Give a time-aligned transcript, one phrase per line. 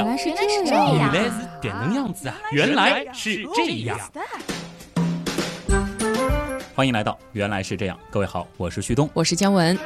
[0.00, 0.34] 样，原来是
[0.64, 1.30] 这样来是
[1.60, 2.34] 点能样子啊！
[2.52, 3.98] 原来是这样。
[6.74, 9.08] 欢迎来到《原来是这样》，各位好，我是旭东。
[9.12, 9.78] 我是姜文。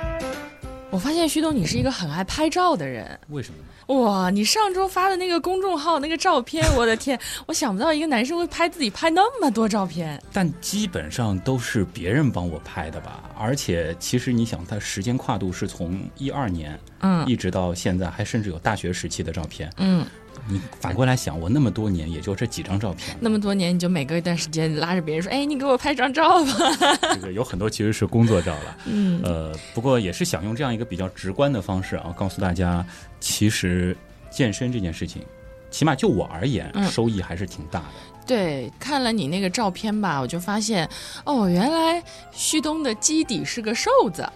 [0.95, 3.19] 我发现徐东，你是一个很爱拍照的人。
[3.31, 4.01] 为什么呢？
[4.01, 10.23] 哇，你上周发的那个公众号那个照片，我的天，我想不到一个男生会拍自己拍那么多照片。
[10.33, 13.29] 但基本上都是别人帮我拍的吧？
[13.37, 19.69] 而且其实你想，它时间跨度是从一二年，嗯一直到现在，还甚至有大学时期的照片。
[19.79, 20.07] 嗯，
[20.49, 26.53] 你反过来想，我那么多年也就这几张照片，那么多年，你就每隔一段时间拉着别人说：“哎，你给我拍张照吧。
[27.15, 28.77] 这个有很多其实是工作照了。
[28.87, 32.85] 嗯呃，不过也是想用这样一个比较直观的方式啊，告诉大家，
[33.21, 33.97] 其实
[34.31, 35.23] 健身这件事情，
[35.71, 37.87] 起码就我而言，嗯收益还是挺大的。
[38.27, 40.89] 对，看了你那个照片吧，我就发现，
[41.25, 44.27] 哦，原来旭东的基底是个瘦子。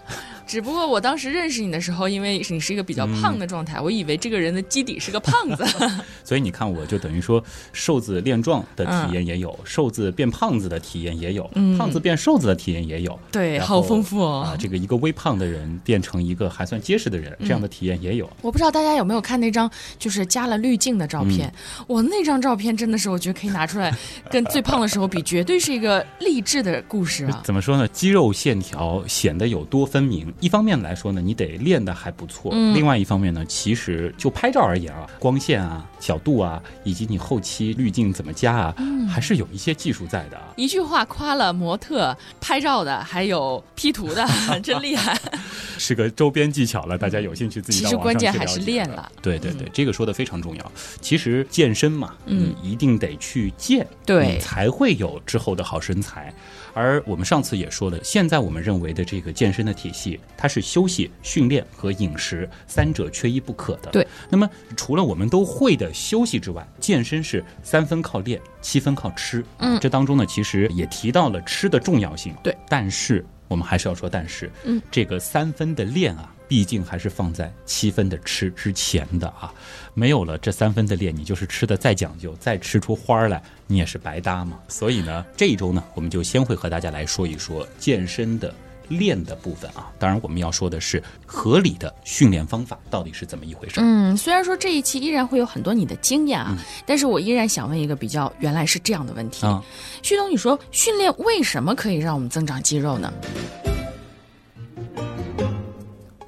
[0.49, 5.63] 只不过我当时认识你的时候，因为你是一个比较胖的状态，我以为这个人的基底是个胖子。
[6.25, 13.19] 所以你看，我就等于说，瘦子练壮的体验也有，瘦子变胖子的体验也有，嗯胖子变瘦子的体验也有。
[13.31, 14.57] 对，好丰富啊哦！！
[14.59, 18.27] 这个一个微胖的人变成一个还算结实的人，这样的体验也有。
[18.41, 21.53] 我不知道大家有没有看那张就是加了滤镜的照片，
[21.85, 23.95] 我那张照片真的是我觉得可以拿出来
[24.31, 27.39] 跟最胖的时候比，绝对是一个励志的故事啊！
[27.45, 27.87] 怎么说呢？
[27.89, 30.33] 肌肉线条显得有多分明。
[30.39, 40.53] 一方面来说呢，你得练得还不错；嗯另外一方面呢，其实就拍照而言啊，光线啊、角度啊，以及你后期滤镜怎么加啊，嗯还是有一些技术在的啊。
[40.55, 44.25] 一句话夸了模特、拍照的，还有 P 图的，
[44.63, 45.19] 真厉害。
[45.77, 49.11] 是个周边技巧了，大家有兴趣自己其实到网上关键还是练了。
[49.21, 50.71] 对对对，这个说的非常重要。
[51.01, 56.33] 其实健身嘛，嗯你一定得去健，对你才会有之后的好身材。
[56.73, 63.91] 而我们上次也说了，现在我们认为的这个健身的体系，它是休息、训练和饮食三者缺一不可的。
[63.91, 64.07] 对。
[64.29, 69.43] 那么除了我们都会的休息之外，健身是三分靠练，七分靠吃。
[69.57, 72.33] 嗯这当中呢，其实也提到了吃的重要性。
[72.43, 72.55] 对。
[72.67, 79.53] 但是我们还是要说，但是，嗯，这个三分的练啊，毕竟还是放在七分的吃之前的啊。
[79.93, 84.59] 没有了这三分的练，你就是吃的再讲究，再吃出花儿来，你也是白搭嘛。
[84.67, 88.53] 所以呢，这一周呢，我们就先会和大家来说一说健身的
[88.87, 89.91] 练的部分啊。
[89.99, 93.83] 当然，我们要说的是合理的训练方法到底是怎么一回事儿。
[93.83, 99.45] 嗯，虽然说这一期依然会有很多你的经验啊，但是我依然想问一个比较原来是这样的问题。
[99.45, 99.61] 啊，
[100.01, 103.11] 旭东，你说训练为什么可以让我们增长肌肉呢？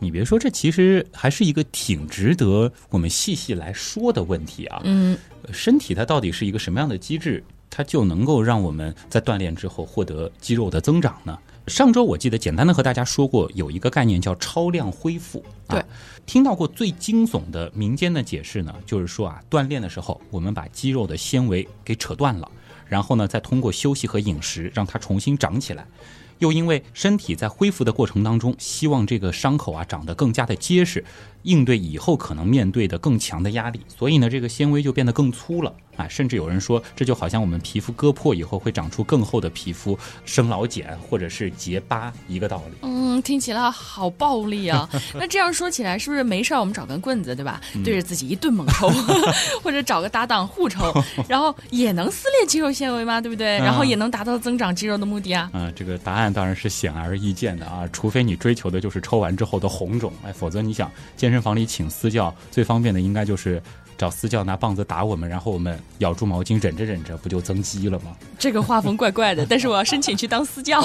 [0.04, 4.82] 你别说，这其实还是一个挺值得我们细细来说的问题啊。
[4.84, 5.16] 嗯，
[5.54, 11.38] 身体它到底是一个什么样的机制，它就能够让我们在锻炼之后获得肌肉的增长呢？
[11.68, 15.46] 上周我记得简单的和大家说过，有一个概念叫超量恢复。
[15.68, 15.86] 啊对，
[16.26, 22.50] 听到过最惊悚的民间的解释呢，就是说啊，锻炼的时候我们把肌肉的纤维给扯断了，
[22.88, 25.86] 然后呢，再通过休息和饮食让它重新长起来。
[26.42, 31.06] 又因为身体在恢复的过程当中，希望这个伤口啊长得更加的结实，
[31.44, 36.08] 应对以后可能面对的更强的压力，所以呢，这个纤维就变得更粗了啊。
[36.08, 42.78] 甚至有人说，这就好像我们皮肤割破以后会长出更厚的皮肤，生老茧或者是结疤一个道理。
[42.82, 44.90] 嗯，听起来好暴力啊！
[45.14, 47.62] 那这样说起来，是不是没事儿我们找根棍子，对吧？
[47.76, 48.90] 嗯对着自己一顿猛抽，
[49.62, 50.94] 或者找个搭档互抽，
[51.28, 53.20] 然后也能撕裂肌肉纤维吗？
[53.22, 53.58] 对不对？
[53.60, 55.50] 嗯然后也能达到增长肌肉的目的啊。
[55.54, 63.62] 啊、这个答案当然是显而易见的啊，除非你追求的就是抽完之后的红肿，哎，否则你想健身房里请私教最方便的应该就是
[63.98, 68.16] 找私教拿棒子打我们，然后我们咬住毛巾忍着忍着，不就增肌了吗？
[68.40, 70.82] 这个画风怪怪的，但是我要申请去当私教。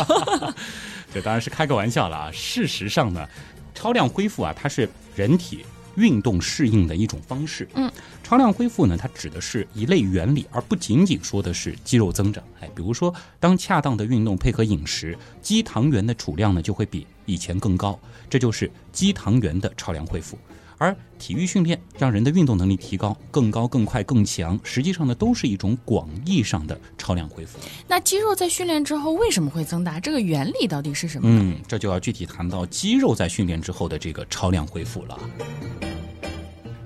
[1.14, 2.30] 这当然是开个玩笑了啊。
[2.32, 3.26] 事实上呢，
[3.74, 5.64] 超量恢复啊，它是人体
[5.94, 7.66] 运动适应的一种方式。
[7.74, 7.90] 嗯，
[8.22, 12.44] 超量恢复呢，它指的是一类原理，而不仅仅说的是肌肉增长。
[12.60, 17.98] 哎，比如说，当恰当的运动配合饮食，肌糖原的储量呢就会比以前更高，
[18.30, 20.38] 这就是肌糖原的超量恢复。
[20.78, 27.58] 而体育训练让人的运动能力提高，更高、更快、更强，实际上呢，都是一种广义上的超量恢复。
[27.88, 29.98] 那肌肉在训练之后为什么会增大？
[29.98, 31.40] 这个原理到底是什么呢？
[31.42, 35.18] 嗯，这就要具体谈到肌肉在训练之后的这个超量恢复了。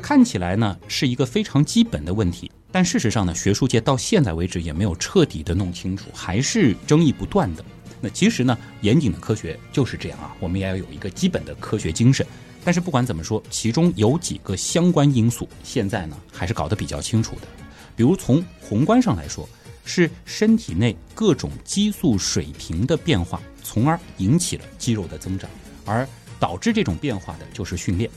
[0.00, 7.64] 看起来呢是一个非常基本的问题，但事实上呢，学术界到现在为止也没有彻底的弄清楚，还是争议不断的。
[8.00, 12.26] 那其实呢，严谨的科学就是这样啊，我们也要有一个基本的科学精神。
[12.64, 17.42] 但是不管怎么说，其中有几个相关因素，现在呢还是搞得比较清楚的。
[17.96, 19.48] 比如从宏观上来说，
[19.84, 25.48] 是身体内各种激素水平的变化，从而引起了肌肉的增长，
[25.84, 26.06] 而
[26.38, 28.10] 导致这种变化的就是训练。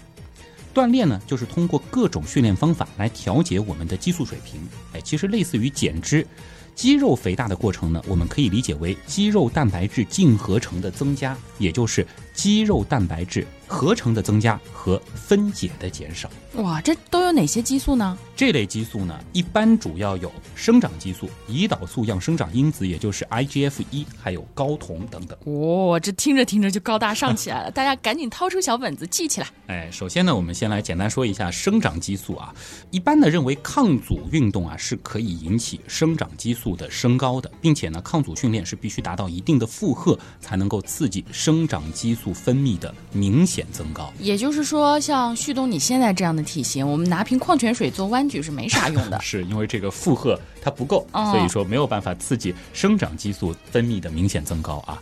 [0.73, 4.59] 锻炼呢，就是通过各种训练方法来调节我们的激素水平。
[4.93, 6.25] 哎，其实类似于减脂。
[6.75, 16.29] 肌肉肥大的过程呢，我们可以理解为肌肉蛋白质净合成的增加，也就是肌肉蛋白质合成的增加和分解的减少。
[16.57, 18.15] 哇，这都有哪些激素呢？
[18.35, 25.35] 这类激素呢，一般主要有生长激素、胰岛素样生长因子，也就是 IGF 一，还有睾酮等等。
[25.45, 29.47] 哦，这听着听着就高大上起来了， 大家赶紧掏出小本子记起来。
[29.65, 32.53] 哎，首先呢，我们先来简单说一下生长激素啊。
[32.91, 44.11] 一般的认为，抗阻运动啊是可以引起生长激素的升高的，并且呢，抗阻训练是必须达到一定的负荷才能够刺激生长激素分泌的明显增高。
[44.19, 49.19] 也就是说，像旭东你现在这样的体型，我们拿瓶矿泉水做弯举是没啥用的。
[49.23, 55.01] 是因为这个负荷它不够，所以说没有办法刺激生长激素分泌的明显增高啊。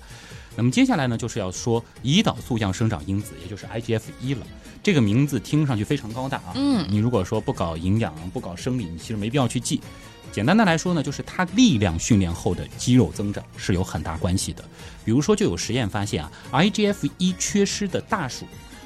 [0.55, 4.45] 那么接下来呢，就是要说胰岛素样生长因子，也就是 IGF 一了。
[4.83, 6.51] 这个名字听上去非常高大啊。
[6.55, 9.79] 嗯，你如果说不搞营养、不搞生理，你其实没必要去记。
[10.31, 14.63] 简单的来说呢，就是它力量训练后的肌肉增长是有很大关系的。
[15.03, 18.45] 比如说，就有实验发现啊，IGF 一缺失的大鼠，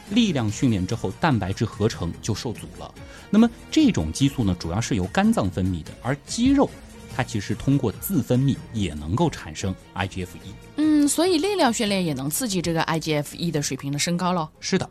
[0.10, 2.92] 力量训练之后蛋白质合成就受阻了。
[3.30, 6.70] 那么这种激素呢，主要是由肝脏分泌的，而肌肉
[7.16, 10.54] 它其实通过自分泌也能够产生 IGF 一。
[10.78, 14.50] 嗯，所以力量训练也能刺激这个 IGF 一的水平的升高喽。
[14.60, 14.90] 是的，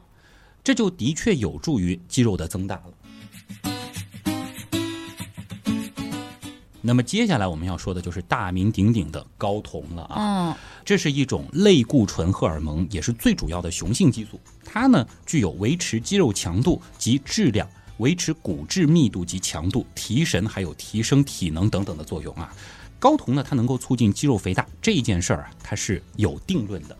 [0.62, 2.94] 这就的确有助于肌肉的增大了。
[6.86, 10.50] 那么接下来我们要说的就是大名鼎鼎的睾酮了啊。
[10.50, 10.54] 嗯，
[10.84, 14.38] 这是一种类固醇荷尔蒙，也是最主要的雄性激素。
[14.62, 17.66] 它呢具有维持肌肉强度及质量、
[17.96, 22.54] 维持骨质密度及强度、提神还有提升体能等等的作用啊。
[23.00, 26.94] 睾酮呢，它能够促进肌肉肥大这一件事儿啊，它是有定论的。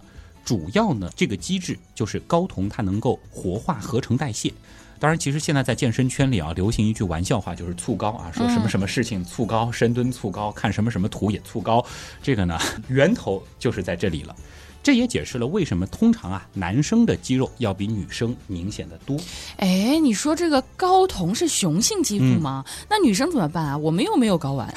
[0.47, 4.51] 主要呢，这个机制就是睾酮它能够活化合成代谢。
[4.99, 11.85] 当然，其实现在在健身圈里啊，流行一句玩笑话，就是促高啊，说什么什么事情促高，深蹲促高，看什么什么图也促高。
[12.23, 12.59] 这个呢，
[12.89, 14.35] 源头就是在这里了。
[14.83, 19.19] 这也解释了为什么通常啊，男生的肌肉要比女生明显的多。
[19.57, 22.63] 哎，你说这个睾酮是雄性激素吗？
[22.89, 23.79] 那女生怎么办啊？
[23.79, 24.73] 我们又没有睾丸。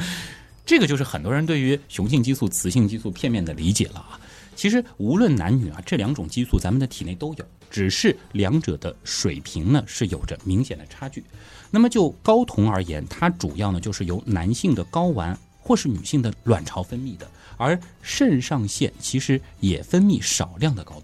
[0.64, 4.18] 这个就是很多人对于雄性激素、雌性激素片面的理解了啊。
[4.54, 11.24] 其实无论男女啊，这两种激素咱们的体内都有，只是两者的水平呢是有着明显的差距。
[11.70, 17.26] 那么就睾酮而言，它主要呢就是由男性的睾丸或是女性的卵巢分泌的，
[17.56, 21.02] 而肾上腺其实也分泌少量的睾酮。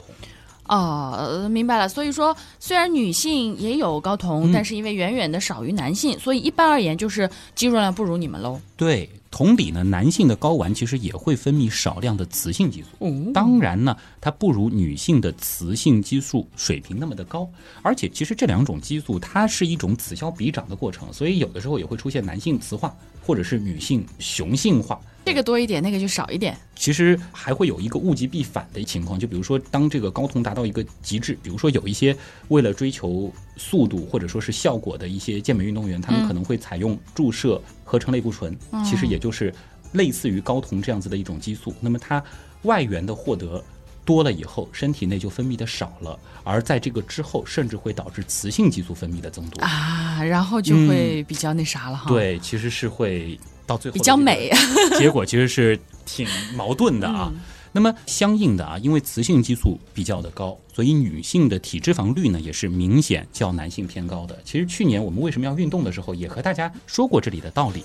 [0.68, 1.88] 哦，明白了。
[1.88, 8.60] 所以说，虽然女性也有睾酮，但是因为远远的少于男性，所以一般而言就是肌肉量不如你们喽。
[8.76, 12.88] 对，同理呢，男性的睾丸其实也会分泌少量的雌性激素。
[12.98, 17.48] 哦当然呢，它不如女性的雌性激素水平那么的高，
[17.82, 22.94] 而且其实这两种激素它是一种此消彼长的过程，所以有的时候也会出现男性雌化
[23.24, 25.00] 或者是女性雄性化。
[25.28, 26.56] 这个多一点，那个就少一点。
[26.74, 32.16] 其实还会有一个物极必反的情况，就比如说当这个睾酮达到一个极致，比如说有一些
[32.48, 39.52] 为了追求速度或者说是效果的一些健美运动员，他们可能会采用注射合成类固醇，其实也就是
[39.92, 41.74] 类似于睾酮这样子的一种激素。
[41.78, 42.24] 那么它
[42.62, 43.62] 外源的获得
[44.06, 49.62] 多了以后，身体内就分泌的少了，而在这个之后，甚至会导致雌性激素分泌的增多。
[49.62, 54.50] 啊，然后就会比较那啥了哈。，对，其实是会到最后比较美。
[54.98, 57.32] 结果其实是挺矛盾的啊。
[57.70, 64.36] 那么相应的啊，因为雌性激素比较的高，所以女性的体脂肪率呢也是明显较男性偏高的。
[64.42, 67.84] 其实去年我们为什么要运动的时候，也和大家说过这里的道理。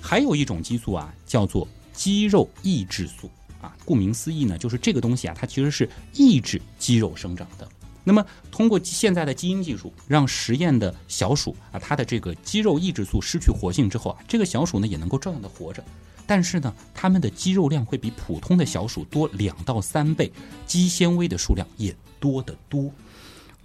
[0.00, 3.30] 还有一种激素啊，叫做肌肉抑制素
[3.62, 7.68] 啊，顾名思义呢，就是这个东西啊，它其实是抑制肌肉生长的。
[8.02, 15.84] 那么，通过现在的基因技术，让实验的小鼠啊，它的这个肌肉抑制素失去活性之后啊，这个小鼠呢也能够照样的活着，
[16.26, 20.32] 但是呢，它们的肌肉量会比普通的小鼠多两到三倍，
[20.66, 22.90] 肌纤维的数量也多得多。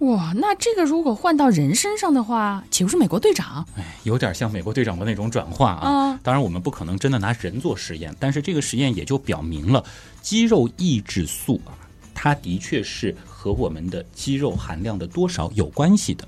[0.00, 3.66] 哇，那这个如果换到人身上的话，岂不是美国队长？
[3.78, 5.88] 哎，有点像美国队长的那种转化啊。
[5.88, 9.82] 啊当然，我们不可能真的拿人做实验，但是这个实验也就表明了
[10.20, 11.72] 肌肉抑制素啊，
[12.12, 16.26] 它的确是和我们的肌肉含量的多少有关系的。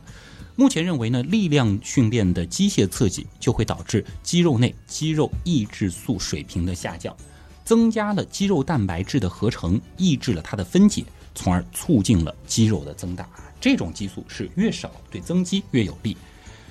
[0.54, 7.16] 目前认为呢，力量训练的机械刺激就会导致肌肉内肌肉抑制素水平的下降，
[7.64, 13.28] 增加了肌肉蛋白质的合成，抑制了它的分解，从而促进了肌肉的增大。
[13.60, 16.16] 这种激素是越少对增肌越有利。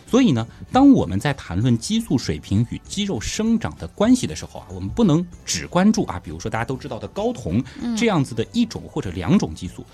[0.09, 7.61] 所以呢，当我们在谈论激素水平与肌肉生长的关系的时候啊，我们不能只关注啊，比如说大家都知道的睾酮
[7.97, 9.85] 这样子的一种或者两种激素。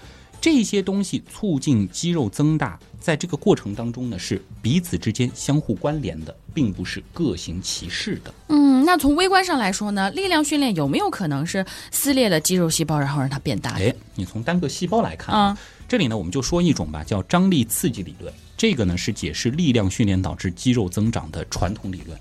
[0.43, 8.33] 这些东西促进肌肉增大，在这个过程当中呢，是彼此之间相互关联的，并不是各行其事的。
[8.49, 13.71] 嗯，那从微观上来说呢，力量训练有没有可能是撕裂了肌肉细胞，然后让它变大？
[13.75, 15.57] 哎，你从单个细胞来看啊，
[15.87, 18.33] 这里呢，我们就说一种吧，叫张力刺激理论。
[18.57, 22.19] 这个呢是解释力量训练导致肌肉增长的传统理论。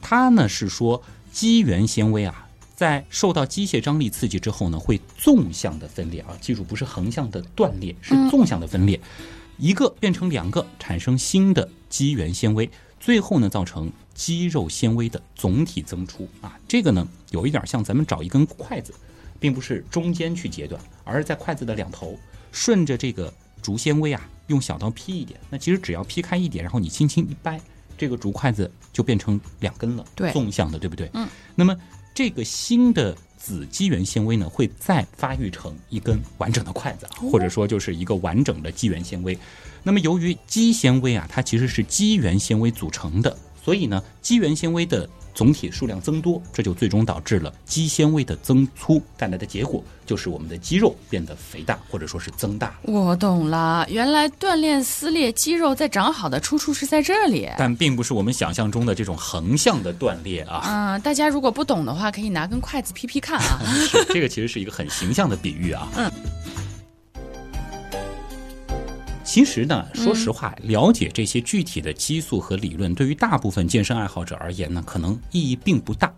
[0.00, 2.45] 它呢是说肌原纤维啊。
[2.76, 9.00] 在受到机械张力刺激之后呢，会纵向的分裂啊，记住不是横向的断裂，是纵向的分裂，
[9.56, 16.60] 一个变成两个，产生新的肌原纤维，最后呢造成肌肉纤维的总体增出啊。
[16.68, 18.92] 这个呢有一点像咱们找一根筷子，
[19.40, 22.14] 并不是中间去截断，而是在筷子的两头，
[22.52, 25.40] 顺着这个竹纤维啊，用小刀劈一点。
[25.48, 27.58] 那其实只要劈开一点，然后你轻轻一掰，
[27.96, 31.08] 这个竹筷子就变成两根了，对，纵向的，对不对？
[31.14, 31.74] 嗯，那么。
[32.16, 39.38] 这个新的子肌原纤维呢，会再发育成一根完整的筷子，或者说就是一个完整的肌原纤维。
[39.82, 45.08] 那么由于肌纤维啊，它其实是肌原纤维组成的，所以呢，肌原纤维的。
[45.34, 52.74] 总体数量增多，这就最终导致了肌纤维的增粗，带来的结果就是我们的肌肉变得肥大，或者说是增大。
[52.84, 60.62] 我懂了，原来锻炼撕裂肌肉在长好的出处是在这里，但并不是我们想象中的这种横向的断裂啊。
[60.64, 63.60] 嗯，大家如果不懂的话，可以拿根筷子劈劈看啊。
[63.90, 65.86] 是，这个其实是一个很形象的比喻啊。
[65.96, 66.10] 嗯。
[69.26, 76.14] 其实呢，说实话，了解这些具体的激素和理论，对于大部分健身爱好者而言呢，可能意义并不大。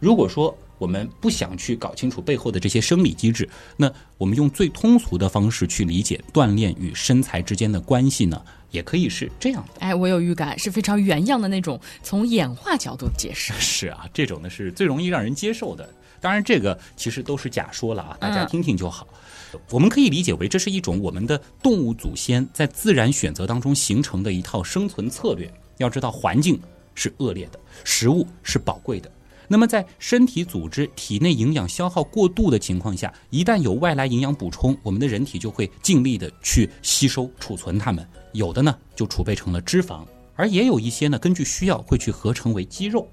[0.00, 9.80] 如果说我们不想去搞清楚背后的这些生理机制，那我们用最通俗的方式去理解锻炼与身材之间的关系呢，也可以是这样的。
[9.80, 13.52] 哎，我有预感，是非常原样的那种从演化角度解释。
[13.60, 15.88] 是啊，这种呢是最容易让人接受的。
[16.26, 19.06] 当然，这个其实都是假说了啊，大家听听就好。
[19.70, 25.48] 我们可以理解为，这是一种我们的动物祖先在自然选择当中形成的一套生存策略。
[25.76, 26.60] 要知道，环境
[26.96, 29.08] 是恶劣的，食物是宝贵的。
[29.46, 38.04] 那么，在身体组织体内营养消耗过度的情况下，一旦有外来营养补充，我们的人体就会尽力的去吸收、储存它们。
[38.32, 40.04] 有的呢，就储备成了脂肪，
[40.34, 43.08] 而也有一些呢，根据需要会去合成为肌肉。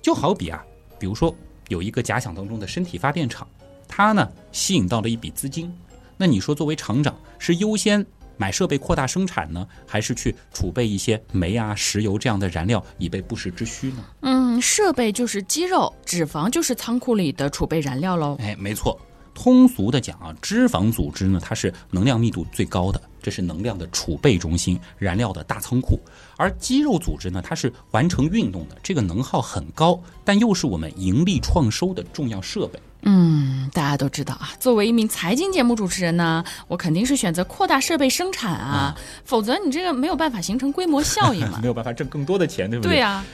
[0.00, 0.64] 就好比啊，
[0.98, 1.34] 比如说
[1.68, 3.46] 有一个假想当中的身体发电厂。
[3.86, 5.72] 它呢吸引到了一笔资金，
[6.16, 8.04] 那你说作为厂长是优先
[8.36, 14.04] 买设备扩大生产呢，还是去储备一些煤啊、石油这样的燃料以备不时之需呢？
[14.20, 18.36] 嗯，设备就是肌肉，脂肪就是仓库里的储备燃料喽。
[18.40, 19.00] 哎，没错。
[19.34, 25.98] 通俗的讲啊，脂肪组织呢，它是能量密度最高的，这是能量的储备中心、燃料的大仓库；
[26.36, 32.78] 而肌肉组织呢，它是完成运动的，这个能耗很高，但又是我们盈利创收的重要设备。
[33.02, 42.94] 嗯，大家都知道啊，作为一名财经节目主持人呢，我肯定是选择扩大设备生产啊，否则你这个没有办法形成规模效应嘛， 没有办法挣更多的钱，对不对？
[42.94, 43.24] 对呀。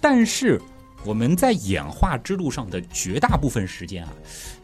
[0.00, 0.60] 但是
[1.04, 4.12] 我们在演化之路上的绝大部分时间啊，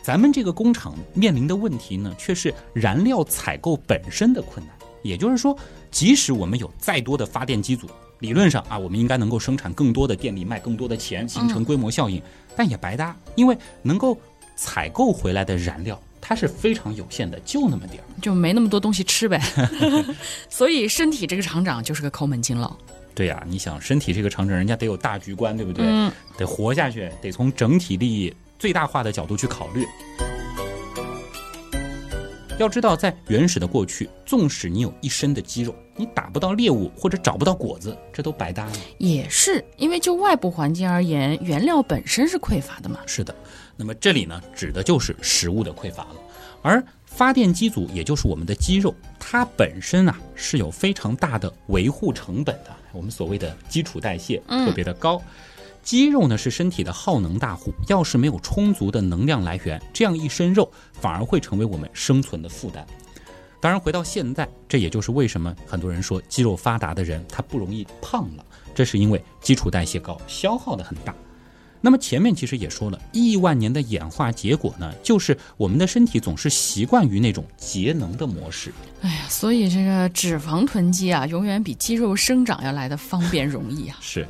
[0.02, 4.75] 咱们这个工厂面临的问题呢，却是燃料采购本身的困难。
[5.02, 5.56] 也就是说，
[5.90, 12.20] 即使我们有再多的发电机组，理论上啊，我们应该能够生产更多的电力，卖更多的钱，形成规模效应，
[12.56, 14.18] 但也白搭，因为能够。
[14.62, 19.40] 采购回来的燃料，它是非常有限的，就那么点儿，就没那么多东西吃呗。
[20.50, 22.76] 所以身体这个厂长就是个抠门筋了。
[23.21, 25.85] 对呀，你想身体这个长城，人家得有大局观，对不对？
[25.87, 26.11] 嗯。
[26.39, 29.85] 得活下去，得从整体利益最大化的角度去考虑。
[32.59, 38.73] 要知道，在原始的过去，纵使你有一身的肌肉，你打不到猎物或者找不到果子，这都白搭了。
[38.97, 43.00] 也是，因为就外部环境而言，原料本身是匮乏的嘛。
[43.05, 43.35] 是的。
[43.77, 46.17] 那么这里呢，指的就是食物的匮乏了。
[46.62, 46.83] 而
[47.21, 52.75] 发电机组，也就是我们的肌肉，它本身啊是有非常大的维护成本的。
[52.93, 55.21] 我们所谓的基础代谢特别的高。
[55.83, 62.87] 肌肉呢是身体的耗能大户，要是没有充足的能量来源，这样一身肉反而会成为我们生存的负担。
[63.61, 71.15] 当然，回到现在，这也就是为什么很多人说肌肉发达的人他不容易胖了，这是因为基础代谢高，消耗的很大。
[71.81, 78.71] 那么前面其实也说了，亿万年的演化结果呢，就是我们的身体总是习惯于那种节能的模式。
[79.01, 83.97] 哎呀，所以这个脂肪囤积啊，永远比肌肉生长要来的方便容易啊。
[84.03, 84.29] 是，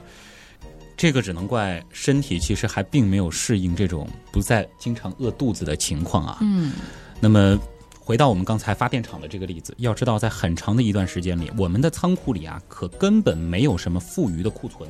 [0.97, 6.39] 这个只能怪身体其实还并没有适应这种不再经常饿肚子的情况啊。
[6.43, 6.73] 嗯。
[7.19, 7.59] 那么
[7.99, 14.89] 回到我们刚才发电厂的这个例子，要知道在很长的一段时间里，我们的仓库里啊，可根本没有什么富余的库存。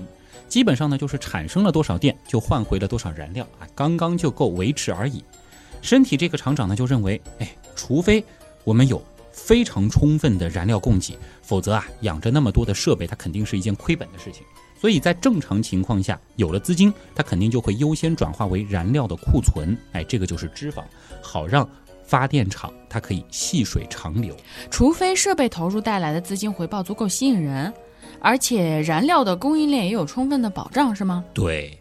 [0.51, 5.25] 基本上呢，就是产生了多少电就换回了多少燃料啊，刚刚就够维持而已。
[5.81, 8.23] 身体这个厂长呢就认为，哎，除非
[8.65, 9.03] 我们有
[9.33, 14.43] 非常充分的燃料供给，否则啊，养着那么多的设备，它肯定是一件亏本的事情。
[14.79, 20.83] 所以在正常情况下，有了资金，它肯定就会优先转化为燃料的库存，哎，这个就是脂肪，
[21.23, 21.69] 好让
[22.03, 24.37] 发电厂它可以细水长流。
[24.71, 27.73] 除非设备投入带来的资金回报足够吸引人，
[28.21, 31.25] 而且燃料的供应链也有充分的保障，是吗？
[31.35, 31.79] 对，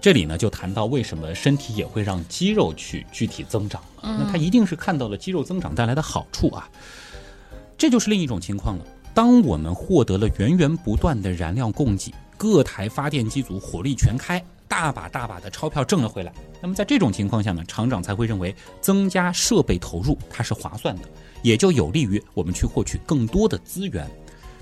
[0.00, 6.68] 这里呢就谈到为什么身体也会让肌肉去具体增长了，那它一定是看到了肌肉增长带来的好处啊，
[7.78, 8.84] 这就是另一种情况了。
[9.14, 12.12] 当我们获得了源源不断的燃料供给。
[12.38, 16.30] 各台发电机组火力全开，大把大把的钞票挣了回来。
[16.60, 21.08] 那么在这种情况下呢，厂长才会认为增加设备投入它是划算的，
[21.40, 24.06] 也就有利于我们去获取更多的资源。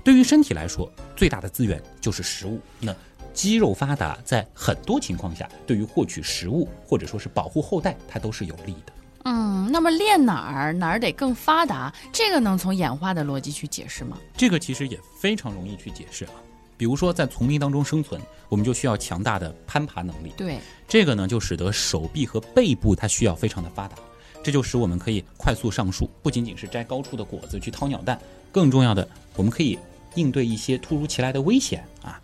[0.05, 2.59] 对于身体来说，最大的资源就是食物。
[2.79, 2.95] 那
[3.33, 8.93] 肌肉发达，在很多情况下，对于获取食物或者说是保护后代，它都是有利的。
[9.23, 14.15] 嗯，那么练哪儿哪儿得更发达，这个能从演化的逻辑去解释吗？
[14.37, 16.33] 这个其实也非常容易去解释啊。
[16.77, 20.31] 比如说，在丛林当中生存，我们就需要强大的攀爬能力。
[20.37, 23.95] 对，这个呢，就使得手臂和背部它需要非常的发达，
[24.43, 28.19] 这就使我们可以快速上树，不仅仅是摘高处的果子去掏鸟蛋，
[28.51, 29.79] 更重要的，我们可以
[30.15, 32.19] 应对一些突如其来的危险啊。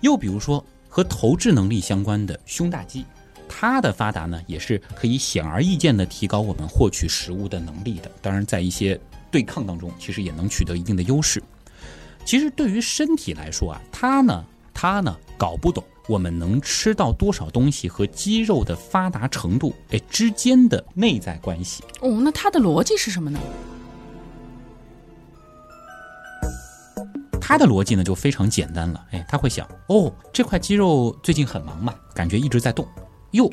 [0.00, 3.04] 又比如说，和投掷能力相关的胸大肌，
[3.48, 8.10] 它的发达呢，也是可以显而易见的提高我们获取食物的能力的。
[8.20, 8.98] 当然，在一些
[9.30, 11.42] 对抗当中，其实也能取得一定的优势。
[12.24, 21.82] 其实对于身体来说啊，它呢，它呢搞不懂我们能吃到多少东西和肌肉的发达程度哎之间的内在关系。
[22.00, 23.40] 哦，那它的逻辑是什么呢？
[27.40, 32.86] 他的逻辑呢就非常简单了，哎，他会想，哦，这块肌肉最近很忙嘛，感觉一直在动。
[33.32, 33.50] 哟，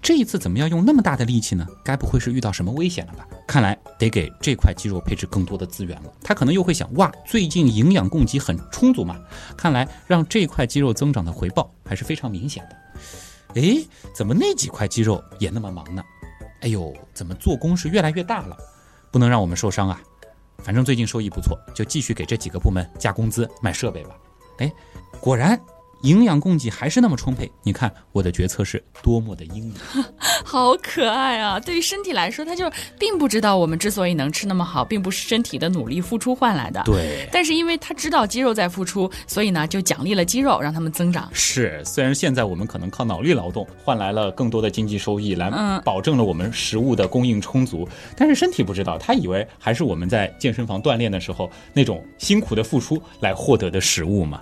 [0.00, 1.66] 这一次怎么要用那么大的力气呢？
[1.84, 3.26] 该不会是遇到什么危险了吧？
[3.46, 6.12] 看来得给这块肌肉配置更多的资源了。
[6.22, 9.16] 他可能又会想，哇，最近营养供给很充足嘛，
[9.56, 13.60] 看来让这块肌肉增长的回报还是非常明显的。
[13.60, 13.84] 哎，
[14.14, 16.02] 怎么那几块肌肉也那么忙呢？
[16.60, 18.56] 哎呦，怎么做工是越来越大了？
[19.10, 20.00] 不能让我们受伤啊！
[20.58, 24.16] 反正最近收益不错，就继续给这几个部门加工资、买设备吧。
[24.58, 24.72] 哎，
[25.20, 25.60] 果然。
[26.02, 29.74] 营养供给还是那么充沛，你看我的决策是多么的英明，
[30.44, 31.58] 好可爱啊！
[31.58, 36.82] 对于身体来说，他就并不知道我们之所以能吃那么好，并不是身体的努力付出换来的。
[36.84, 41.28] 对，但是因为他知道肌肉在付出，所以呢就奖励了肌肉，让他们增长。
[41.32, 45.50] 是，虽然现在我们可能靠脑力劳动换来了更多的经济收益，来
[45.84, 54.40] 保证了我们食物的供应充足，但是身体不知道，他以为还是我们在健身房锻炼的时候那种辛苦的付出来获得的食物嘛。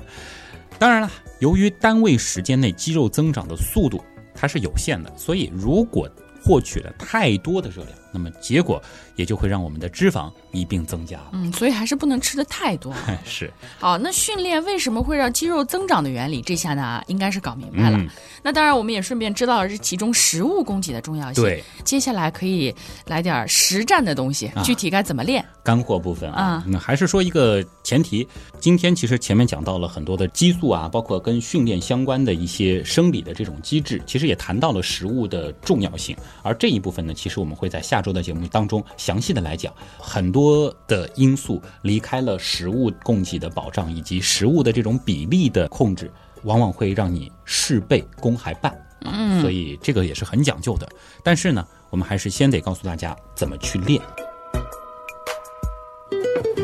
[0.78, 4.02] 当然了，由于单位时间内肌肉增长的速度
[4.34, 6.08] 它是有限的，所以如果
[6.42, 8.82] 获取了太多的热量，那么结果
[9.16, 11.20] 也就会让我们的脂肪一并增加。
[11.32, 12.92] 嗯，所以还是不能吃的太多。
[13.24, 13.52] 是。
[13.78, 17.98] 好，那训练为什么会让肌肉增长的原理，这下呢应该是搞明白了。
[18.42, 21.42] 那当然，我们也顺便知道了这其中食物供给的重要性。
[21.42, 21.62] 对。
[21.84, 22.74] 接下来可以
[23.06, 25.44] 来点实战的东西，具体该怎么练？
[25.62, 28.26] 干货部分啊，那还是说一个前提。
[28.60, 36.14] 今天其实前面讲到了很多的激素啊，包括跟训练相关的一些生理的这种机制，其实也谈到了食物的重要性。
[36.42, 39.70] 而这一部分呢，其实我们会在下周的节目当中详细的来讲。
[39.98, 46.10] 很多的因素离开了食物供给的保障以及食物的这种比例的控制，
[46.44, 48.74] 往往会让你事倍功还半。
[49.02, 50.88] 嗯，所以这个也是很讲究的。
[51.22, 54.00] 但是呢，我们还是先得告诉大家怎么去练。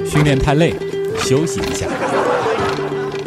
[0.07, 0.74] 训练太累，
[1.18, 1.87] 休息一下。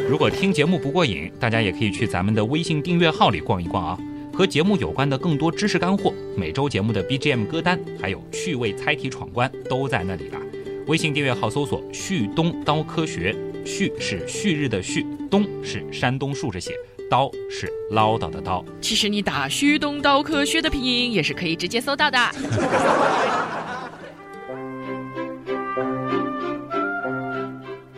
[0.09, 3.97] 如果听节目不过瘾，大家也可以去咱们的微信订阅号里逛一逛啊，
[4.33, 10.39] 和节目有关的更多知识干货、每周节目的 BGM 歌单，还有趣味猜题闯关都在那里了。
[10.87, 16.73] 微信订阅号搜索“旭东刀科学”，旭是旭日的旭，东是山东竖着写，
[17.11, 18.65] 刀是唠叨的刀。
[18.81, 22.17] 其实你打“旭东刀科学”的拼音也是可以直接搜到的。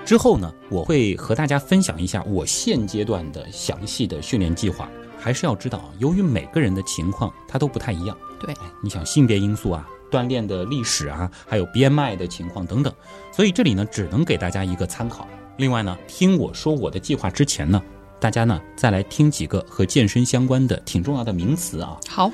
[0.03, 4.89] 之后呢，我会和大家分享一下我现阶段的详细的训练计划。
[5.17, 8.17] 还是要知道，由于每个人的情况它都不太一样。
[8.39, 12.93] 对，你想性别因素啊、锻炼的历史啊，还有 BMI 的情况等等，
[13.31, 15.27] 所以这里呢只能给大家一个参考。
[15.57, 17.81] 另外呢，听我说我的计划之前呢，
[18.19, 21.97] 大家呢再来听几个和健身相关的挺重要的名词啊。
[22.09, 22.31] 好。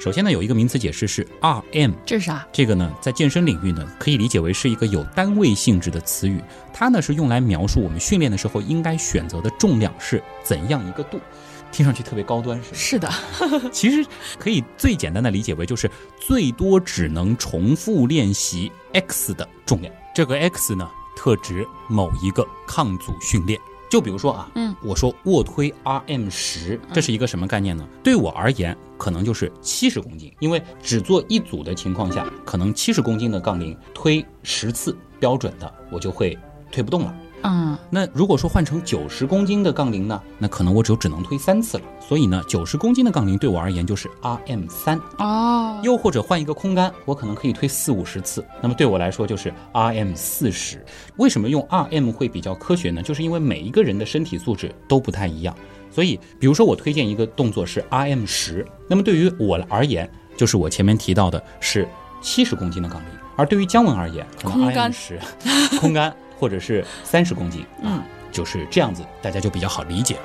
[0.00, 2.48] 首先呢，有一个名词解释是 RM，这是啥？
[2.50, 6.42] 这个呢，在健身领域呢，可以理解为是一个有单位性质的词语。
[6.72, 11.20] 它呢是用来描述我们训练的时候应该选择的重量是怎样一个度。
[11.70, 13.12] 听上去特别高端，是吧？
[13.38, 14.08] 是的， 其实
[14.38, 19.94] 可以最简单的理解为就是最多只能重复练习 x 的重量。
[20.14, 23.60] 这个 x 呢，特指某一个抗阻训练。
[23.90, 27.84] 就比如说啊，嗯，我说卧推 RM 十，这是一个什么概念呢？
[28.04, 36.38] 对我而言，可能就是七十公斤，因为只做一组的情况下，可能七十公斤的杠铃推十次标准的，我就会
[36.70, 37.14] 推不动了。
[37.42, 41.84] 嗯，那如果说换成九十公斤的杠铃呢，那可能我只有只能推三次了。
[42.00, 45.00] 所以呢，九十公斤的杠铃对我而言就是 RM 三。
[45.18, 50.84] 哦，又或者换一个空杆，我可能可以推四五十次，那么对我来说就是 RM 四十。
[51.16, 53.02] 为什么用 RM 会比较科学呢？
[53.02, 55.54] 就是因为每一个人的身体素质都不太一样，
[55.90, 61.88] 所以比如说我推荐一个动作是 RM 十，那么对于我而言，就是我前面提到的是
[62.20, 65.20] 七十公斤的杠铃，而对于姜文而言，可能空杆 RM 十，
[65.80, 70.16] 空杆或者是三十公斤，嗯啊，就是这样子，大家就比较好理解。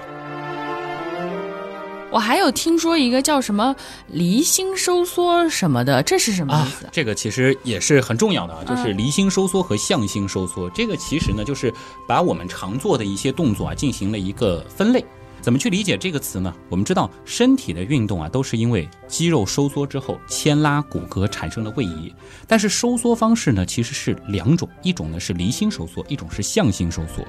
[2.09, 3.75] 我还有听说一个叫什么
[4.07, 10.69] 离心收缩什么的，这是什么啊意思？，这个其实也是很重要的啊，就是嗯离心收缩和向心收缩。
[10.69, 11.73] 这个其实呢，就是
[12.07, 15.03] 把我们常做的一些动作啊进行了一个分类。
[15.45, 16.51] 怎么去理解这个词呢？
[16.69, 22.11] 我们知道，身体的运动啊，都是因为肌肉收缩之后牵拉骨骼产生了位移。
[22.47, 27.23] 但是收缩方式呢，其实是两种，一种呢是离心收缩，一种是向心收缩。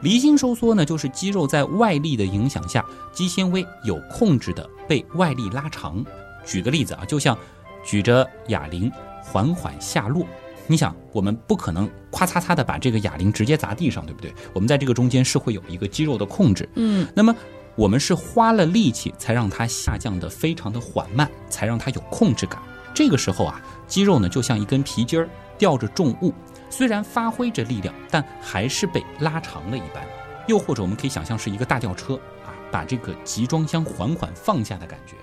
[0.00, 6.02] 离心收缩呢，就是肌肉在外力的影响下，肌纤维有控制的被外力拉长。
[6.46, 7.36] 举个例子啊，就像
[7.84, 8.90] 举着哑铃
[9.22, 10.26] 缓缓下落。
[10.68, 14.32] 你想，我们不可能咵嚓嚓的把这个哑铃直接砸地上，对不对？
[14.52, 16.68] 我们在这个中间是会有一个肌肉的控制。
[16.76, 17.34] 嗯，那么
[17.74, 22.62] 我们是花了力气才让它下降的非常的缓慢，才让它有控制感。
[22.94, 26.32] 这个时候啊，肌肉呢就像一根皮筋儿吊着重物，
[26.70, 30.04] 虽然发挥着力量，但还是被拉长了一般。
[30.46, 35.16] 又或者我们可以想象是一个大吊车啊，把这个集装箱缓缓放下的感觉。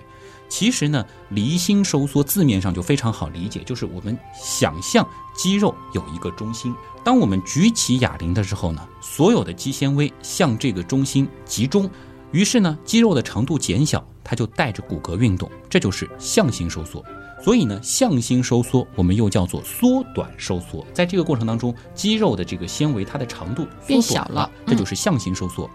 [0.50, 6.74] 其实呢，离心收缩字面上就非常好理解，就是我们想象肌肉有一个中心。
[7.02, 11.88] 当我们举起哑铃的时候呢，所有的肌纤维向这个中心集中，
[12.32, 17.02] 于是呢，肌肉的长度减小，它就带着骨骼运动，这就是向心收缩。
[17.42, 20.86] 所以呢，向心收缩我们又叫做缩短收缩。
[20.92, 25.68] 在这个过程当中，肌肉的这个纤维它的长度变小了，这就是向心收缩。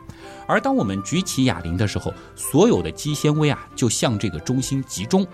[0.48, 5.26] 而当我们举起哑铃的时候，所有的肌纤维啊就向这个中心集中，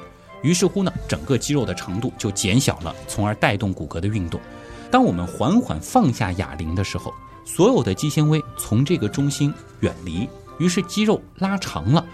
[0.42, 4.40] 于是乎呢，整个肌肉的长度就减小了，从而带动骨骼的运动。
[4.90, 7.14] 当我们缓缓放下哑铃的时候，
[7.44, 12.06] 所有的肌纤维从这个中心远离，于是肌肉拉长了，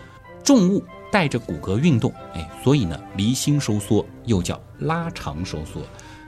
[0.44, 5.82] 重物带着骨骼运动，哎，所以呢，离心收缩又叫拉长收缩。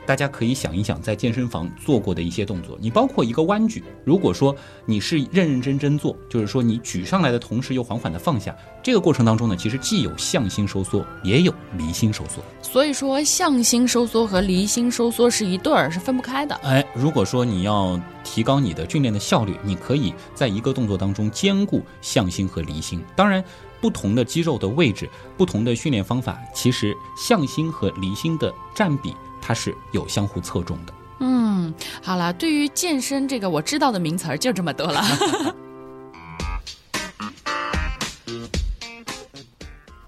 [0.05, 4.55] 大家可以想一想，在健身房做过的一些动作，你包括一个弯举，如果说
[4.87, 12.43] 你是认认真真做，就是说你举上来的同时又缓缓的放下，这个过程当中呢，其实既有向心收缩，也有离心收缩。
[12.63, 16.55] 所以说向心收缩和离心收缩是一对儿，是分不开的。
[16.63, 22.99] 哎，如果说你要提高你的训练的效率，你可以在一个动作当中兼顾向心和离心。
[23.15, 23.43] 当然，
[23.81, 30.93] 不同的肌肉的位置、不同的训练方法，其实向心和离心的占比它是有相互侧重的。
[31.19, 35.03] 嗯，好了，对于健身这个我知道的名词儿就这么多了。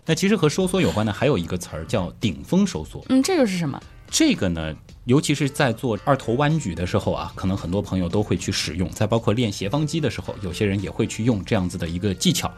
[0.03, 3.05] 那其实和收缩有关的还有一个词儿叫顶峰收缩。
[3.09, 3.81] 嗯，这又是什么？
[4.09, 8.89] 这个呢，尤其是在做二头弯举的时候啊，可能很多朋友都会去使用。
[8.89, 12.51] 在包括练斜方肌的时候，有些人也会去用这样子的一个技巧。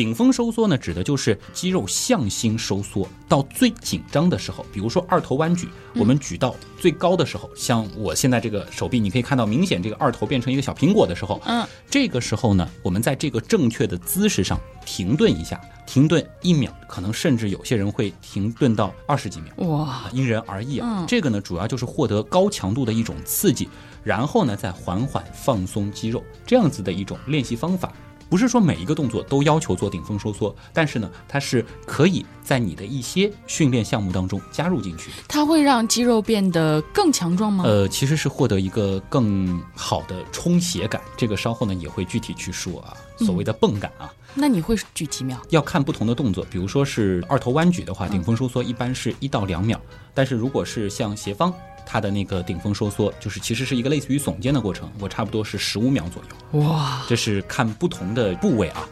[0.00, 4.64] 顶峰收缩呢，指的就是肌肉向心收缩到最紧张的时候。
[4.72, 19.68] 比如说二头弯举，我们举到最高的时候，像我现在这个手臂，你可以看到明显这个二头变成一个小苹果的时候，嗯，这个时候呢，我们在这个正确的姿势上停顿一下，停顿一秒，可能甚至有些人会停顿到二十几秒。
[19.68, 21.00] 哇，因人而异啊。
[21.00, 23.68] 嗯这个呢，主要就是获得高强度的一种刺激，
[24.02, 27.92] 然后呢，再缓缓放松肌肉，这样子的一种练习方法。
[28.30, 35.10] 不是说每一个动作都要求做顶峰收缩，但是呢，它是可以在你的一些训练项目当中加入进去。
[35.26, 37.64] 它会让肌肉变得更强壮吗？
[37.66, 42.96] 呃，其实是获得一个更好的充血感，这个稍后呢也会具体去说啊。
[43.18, 45.36] 所谓的泵感啊，那你会举几秒？
[45.50, 49.78] 要看不同的动作，比如说是二头弯举的话，顶峰收缩一般是一到两秒，
[50.14, 51.52] 但是如果是像斜方，
[51.92, 58.88] 它的那个顶峰收缩就是其实是一个类似于耸肩的过程，我差不多是十五秒左右，哇，这是看不同的部位啊。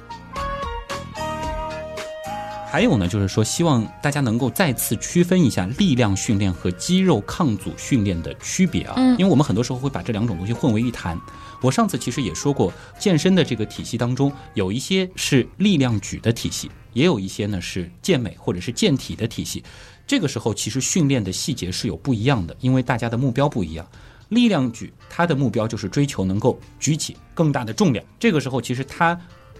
[2.71, 11.19] 还有呢，就是说希望大家能够再次区分一下力量训练和肌肉抗阻训练的区别啊，嗯因为我们很多时候会把这两种东西混为一谈。
[11.63, 19.65] 我上次其实也说过，健身的这个体系当中，有一些是力量举的体系，也有一些呢是健美或者是健体的体系。
[20.07, 23.87] 这个时候其实训练的细节是有不一样的，因为大家的目标不一样。
[24.29, 29.19] 力量举它的目标就是追求能够举起更大的重量，这个时候其实它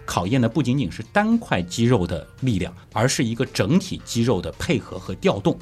[0.09, 5.55] 考验的不仅仅是单块肌肉的力量，而是一个整体肌肉的配合和调动。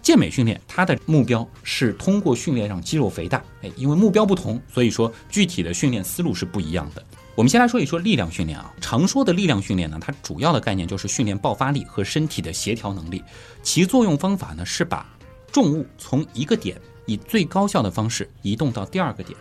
[0.00, 7.04] 健美训练它的目标是通过训练让肌肉肥大，哎，因为目标不同，所以说具体的训练思路是不一样的。
[7.34, 13.24] 我们先来说一说力量训练啊，常说的力量训练呢，它主要的概念就是训练爆发力和身体的协调能力，
[13.60, 15.04] 其作用方法呢是把
[15.50, 19.36] 重物从一个点以最高效的方式移动到第二个点。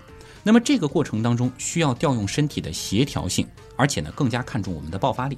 [0.49, 5.37] 那么这个过程当中需要调用身体的协调性，而且呢更加看重我们的爆发力。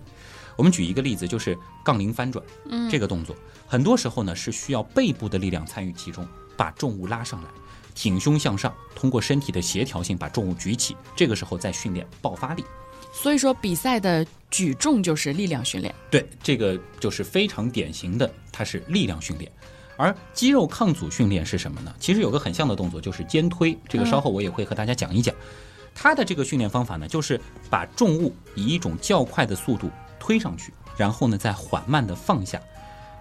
[0.56, 3.36] 我们举一个例子，就是杠铃翻转，嗯，这个动作
[3.67, 7.50] 很多时候呢是需要背部的力量参与其中，把重物拉上来，
[7.93, 10.95] 挺胸向上，通过身体的协调性把重物举起。
[11.13, 12.63] 这个时候再训练爆发力。
[13.12, 15.93] 所以说比赛的举重就是力量训练。
[16.10, 19.52] 对，这个就是非常典型的，它是力量训练。
[19.97, 21.93] 而肌肉抗阻训练是什么呢？
[21.99, 23.77] 其实有个很像的动作，就是肩推。
[23.88, 25.36] 这个稍后我也会和大家讲一讲。
[25.93, 32.60] 它的这个训练方法呢，就是把重物以一种较快的速度推上去，然后呢再缓慢的放下。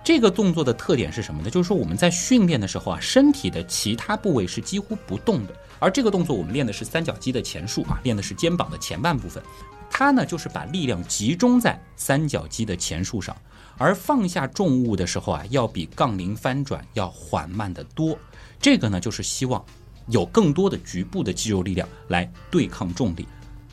[0.02, 1.50] 这个动作的特点是什么呢？
[1.50, 9.42] 就是说我们在训练的时候啊，身体的其他部位是几乎不动的，而这个动作我们练的是三角肌的前束啊，练的是肩膀的前半部分。
[9.90, 13.36] 它呢就是把力量集中在三角肌的前束上，
[13.80, 18.16] 而放下重物的时候啊，要比杠铃翻转要缓慢得多。
[18.60, 19.64] 这个呢就是希望
[20.08, 23.26] 有更多的局部的肌肉力量来对抗重力。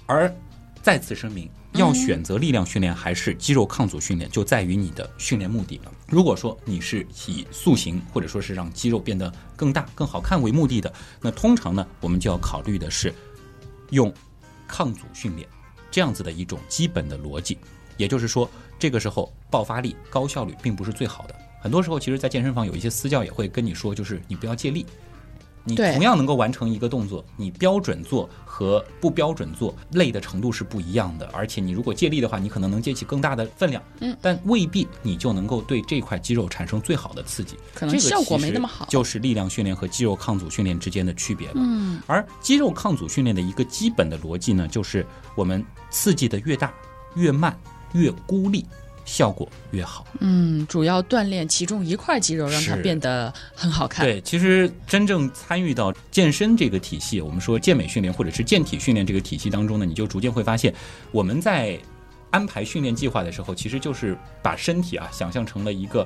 [0.05, 0.33] 而
[0.81, 5.91] 再次声明，要选择力量训练还是肌肉抗阻训练，就在于你的训练目的了。
[6.07, 13.13] 如果说你是以塑形或者说是让肌肉变得更大、更好看为目的的，那通常呢，我们就要考虑的是
[13.89, 14.13] 用
[14.69, 15.45] 抗阻训练
[15.91, 17.57] 这样子的一种基本的逻辑。
[17.97, 21.35] 也就是说，这个时候爆发力、高效率并不是最好的。
[21.61, 24.85] 很多时候，其实，在健身房有一些私教也会跟你说，就是你不要借力。
[25.69, 31.29] 你同样能够完成一个动作，你标准做和不标准做累的程度是不一样的。
[31.33, 41.55] 而且你如果借力的话，你可能能借起更大的分量，嗯，但未必你就能够对这块肌肉产生最好的刺激，可能效果没那么好就是力量训练和肌肉抗阻训练之间的区别了。
[41.57, 46.73] 嗯，而肌肉抗阻训练的一个基本的逻辑呢，就是我们刺激的越大、
[47.15, 47.53] 越慢、
[47.93, 48.65] 越孤立，
[49.05, 50.05] 效果越好。
[50.19, 54.05] 嗯，主要锻炼其中一块肌肉，让它变得很好看。
[54.05, 60.73] 对，其实真正参与到健身这个体系，我们说健美训练或者是健体训练这个体系当中呢，你就逐渐会发现，
[61.11, 61.79] 我们在
[62.29, 66.05] 安排训练计划的时候，其实就是把身体啊想象成了一个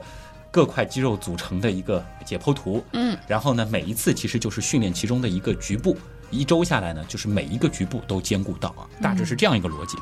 [0.51, 2.83] 各块肌肉组成的一个解剖图。
[2.93, 5.97] 嗯，然后呢，每一次其实就是训练其中的一个局部。
[6.29, 9.97] 一周下来呢，就是每一个局部都兼顾到啊，大致是这样一个逻辑。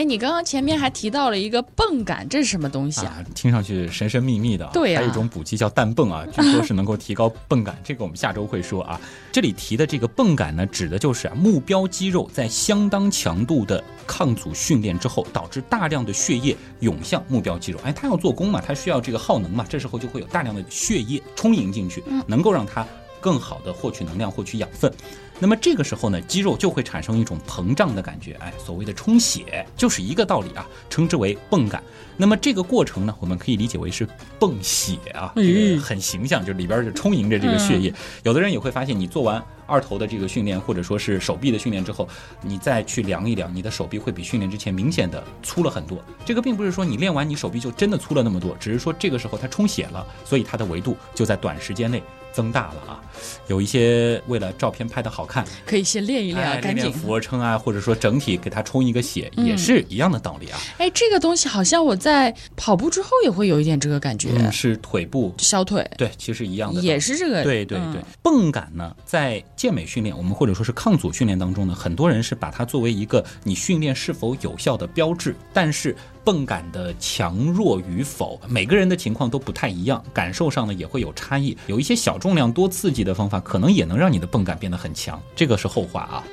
[0.00, 3.20] 哎，你刚刚前面还提到了一个泵感，这是什么东西啊？
[3.20, 4.70] 啊，听上去神神秘秘的啊。
[4.72, 8.98] 对呀还有一种补剂叫氮泵啊， 据说是能够提高泵感，这个我们下周会说啊。
[9.30, 17.78] 这里提的这个泵感呢，指的就是啊目标肌肉在相当强度的抗阻训练之后，导致大量的血液涌向目标肌肉。
[17.84, 22.86] 哎，它要做功嘛，它需要这个耗能嘛，这时候就会有大量的血液充盈进去，能够让它
[23.20, 24.90] 更好的获取能量、获取养分。
[25.40, 31.82] 那么这个时候呢，肌肉就会产生一种膨胀的感觉，哎，所谓的充血就是一个道理啊，称之为泵感。
[32.16, 34.06] 那么这个过程呢，我们可以理解为是
[34.38, 37.92] 泵血啊，这嗯个很形象，就里边就充盈着这个血液。
[38.22, 42.06] 有的人也会发现，你做完二头的这个训练，或者说是手臂的训练之后，
[42.42, 45.98] 你再去量一量，你的手臂会比训练之前明显的粗了很多。
[46.26, 53.00] 这个并不是说你练完你手臂就真的粗了那么多，只是说这个时候它充血了，所以它的维度就在短时间内增大了啊。
[53.48, 56.90] 有一些为了照片拍的好看，可以先练一练啊，哎，赶紧。
[56.90, 60.58] 俯卧撑啊，或者说整体给它充一个血，嗯也是一样的道理啊。
[60.78, 67.42] 哎，这个东西好像我在跑步之后也会有一点这个感觉，嗯，是腿部，小腿对，其实一样的，也是这个。
[67.42, 75.34] 对对嗯对，泵感呢，在健美训练，我们或者说是抗阻训练当中呢，很多人是把它作为一个你训练是否有效的标志。
[75.52, 81.56] 但是泵感的强弱与否，每个人的情况都不太一样，感受上呢也会有差异。
[81.66, 86.24] 有一些小重量多刺激的方法，可能也能让你的泵感变得很强，这个是后话啊。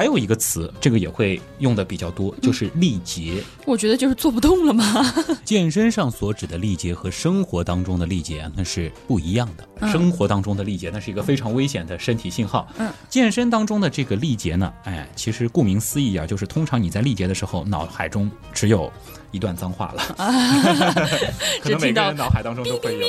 [0.00, 3.44] 还有一个词，这个也会用的比较多，就是力竭。
[3.66, 5.14] 我觉得就是做不动了嘛。
[5.44, 9.68] 健身上所指的力竭和生活当中的力竭啊，那是不一样的。
[9.82, 12.66] 嗯生活当中的力竭，那是一个非常危险的身体信号。
[12.78, 18.90] 嗯，健身当中的这个力竭呢，哎，其实顾名思义啊，就是通常你在力竭的时候，脑海中只有
[19.32, 20.16] 一段脏话了。
[21.62, 23.00] 可能每个人脑海当中都会有。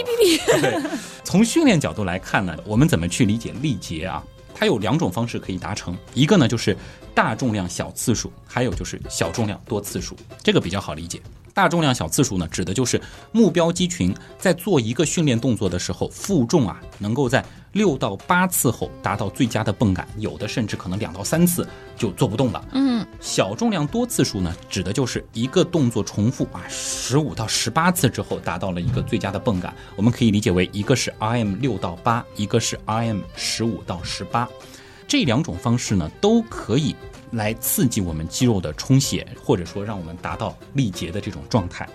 [0.62, 0.82] 对，
[1.24, 4.24] 从训练角度来看呢，我们怎么去理解力竭啊？
[4.62, 6.78] 它有两种方式可以达成，一个呢就是
[7.16, 11.20] 大重量小次数，还有就是小重量多次数，这个比较好理解。
[11.52, 17.44] 大重量小次数呢，指的就是目标肌群在做一个训练动作的时候，负重啊能够在
[17.74, 22.64] 六到八次后达到最佳的泵感，有的甚至可能两到三次就做不动了。
[22.74, 29.74] 嗯，小重量多次数呢，指的就是一个动作重复啊十五到十八次之后达到了一个最佳的泵感。
[29.96, 34.48] 我们可以理解为一个是 RM 六到八，一个是 RM 十五到十八。
[35.08, 36.96] 这两种方式呢，都可以
[37.32, 41.88] 来刺激我们肌肉的充血，或者说让我们达到力竭的这种状态。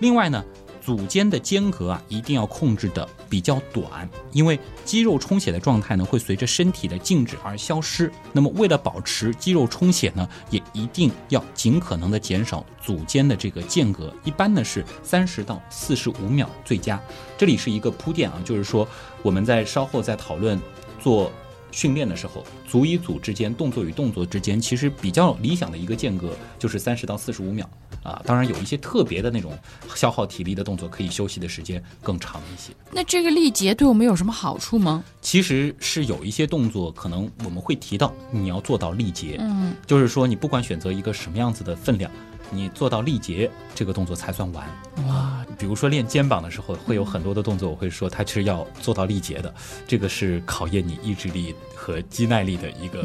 [0.00, 0.44] 另外呢，
[0.84, 8.12] 组间的间隔啊，一定要控制的比较短，因为肌肉充血的状态呢，会随着身体的静止而消失。
[8.32, 17.00] 那么，为了保持肌肉充血呢，也一定要尽可能的减少组间的这个间隔，一般呢是三十到四十五秒最佳。
[17.38, 18.86] 这里是一个铺垫啊，就是说
[19.22, 20.60] 我们在稍后再讨论
[21.00, 21.32] 做。
[21.74, 27.68] 训练的时候，组与组之间、动作与动作之间，其实比较理想的一个间隔就是三十到四十五秒
[28.04, 28.22] 啊。
[28.24, 29.52] 当然，有一些特别的那种
[29.96, 32.72] 消耗体力的动作，可以休息的时间更长一些。
[32.92, 35.02] 那这个力竭对我们有什么好处吗？
[35.20, 42.08] 其实是有一些动作，可能我们会提到你要做到力竭，嗯，就是说你不管选择一个什么样子的分量，
[42.50, 44.64] 你做到力竭这个动作才算完。
[45.08, 45.33] 哇，
[45.64, 49.54] 比如说练肩膀的时候，会有很多的动作，我会说它是要做到力竭的，
[49.88, 53.02] 这个是考验你意志力和肌耐力的一个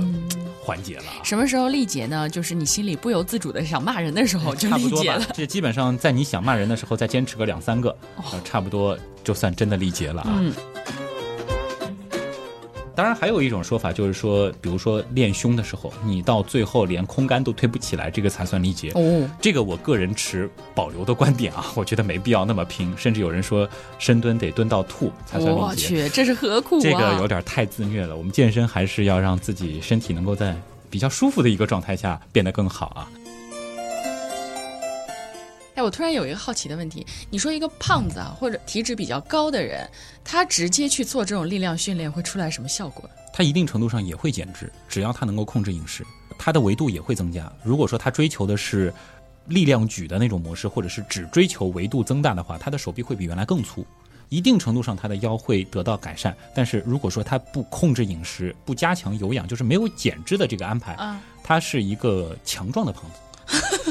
[0.62, 1.24] 环节了啊。
[1.24, 2.28] 什么时候力竭呢？
[2.28, 10.38] 就是你心里不由自主的想骂人的时候 就差不多吧力竭了。，这基本上在你想骂人的时候，再坚持个两三个，哦差不多就算真的力竭了啊。
[10.38, 10.54] 嗯，
[13.00, 18.92] 当然，还有一种说法就是说，比如说练胸的时候，你到最后连空杆都推不起来，这个才算力竭。
[18.94, 23.66] 哦，这个我个人持保留的观点啊，我觉得没必要那么拼，甚至有人说
[24.00, 25.62] 深蹲得蹲到吐才算力竭。
[25.62, 26.82] 我去，这是何苦啊？
[26.82, 28.18] 这个有点太自虐了。
[28.18, 30.54] 我们健身还是要让自己身体能够在
[30.90, 33.08] 比较舒服的一个状态下变得更好啊。
[35.80, 39.90] 哎，我突然有一个好奇的问题，你说一个胖子啊，或者体脂比较高的人，
[40.26, 43.10] 他直接去做这种力量训练会出来什么效果？
[43.32, 46.06] 他一定程度上也会减脂，只要他能够控制饮食，
[46.38, 47.50] 他的维度也会增加。
[47.64, 48.94] 如果说他追求的是
[49.46, 53.86] 力量举的那种模式，或者是只追求维度增大的话，他的手臂会比原来更粗。
[54.28, 56.36] 一定程度上，他的腰会得到改善。
[56.54, 63.16] 但是如果说他不控制饮食，不加强有氧，就是没有减脂的这个安排，啊，他是一个强壮的胖子。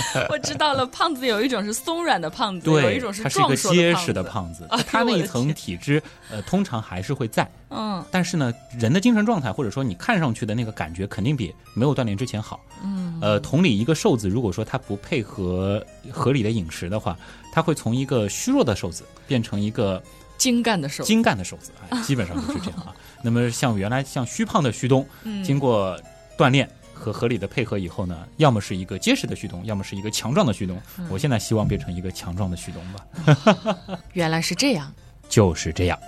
[0.30, 7.48] 我知道了，胖子有一种是松软的胖子，有，一种是他是一个壮硕结实的胖子 他那一层体脂，呃，通常还是会在。
[7.70, 12.60] 嗯但是呢，人的精神状态或者说你看上去的那个感觉，肯定比没有锻炼之前好。
[12.82, 17.16] 嗯，呃，同理，一个瘦子如果说他不配合合理的饮食的话，
[17.52, 20.02] 他会从一个虚弱的瘦子变成一个
[20.36, 22.94] 精干的瘦，精干的瘦子，哎，基本上就是这样啊。
[23.24, 25.98] 那么像原来像虚胖的徐东，嗯经过
[26.36, 26.68] 锻炼。
[27.02, 30.80] 和合理的配合以后呢，要么是一个结实的旭东，要么是一个强壮的旭东。
[30.98, 33.98] 嗯我现在希望变成一个强壮的旭东吧。
[34.12, 34.92] 原来是这样。
[35.28, 35.98] 就是这样。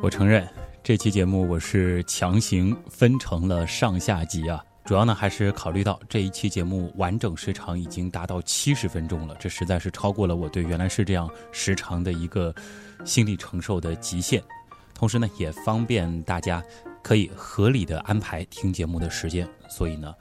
[0.00, 0.48] 我承认，
[0.82, 4.64] 这期节目我是强行分成了上下集啊。
[4.84, 12.52] 主要呢，还是考虑到这一期节目完整时长已经达到七十分钟了，这实在是超过了我对原来是这样时长的一个
[13.04, 14.42] 心理承受的极限。
[14.92, 16.62] 同时呢，也方便大家
[17.02, 19.48] 可以合理的安排听节目的时间。
[19.68, 20.12] 所以呢，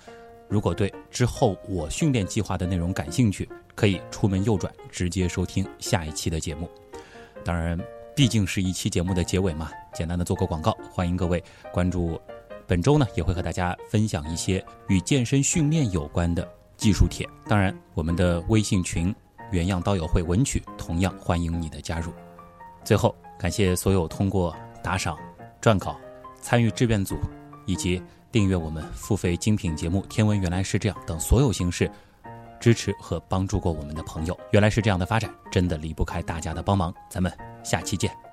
[0.48, 6.70] 如果对之后我训练计划的内容感兴趣，可以出门右转，直接收听下一期的节目。
[7.44, 7.80] 当然，
[8.16, 11.44] 毕竟是一期节目的结尾嘛，简单的做个广告，欢迎各位
[11.74, 12.22] 关注。
[12.72, 17.28] 本周呢，也会和大家分享一些与健身训练有关的技术帖。
[17.46, 19.14] 当然，我们的微信群
[19.52, 22.14] “原样刀友会文曲”同样欢迎你的加入。
[22.82, 25.18] 最后，感谢所有通过打赏、
[25.62, 26.00] 撰稿、
[26.40, 27.18] 参与志愿组
[27.66, 31.92] 以及订阅我们付费精品节目《天文原来是这样》等所有形式
[32.58, 34.40] 支持和帮助过我们的朋友。
[34.52, 36.94] 原来是这样的发展，真的离不开大家的帮忙。
[37.10, 37.30] 咱们
[37.66, 38.31] 下期见。